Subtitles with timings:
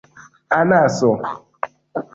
[0.59, 1.13] anaso